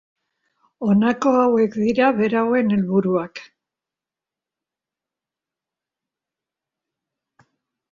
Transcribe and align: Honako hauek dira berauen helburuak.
Honako 0.85 1.33
hauek 1.41 1.75
dira 1.81 2.07
berauen 2.21 2.73
helburuak. 2.77 3.43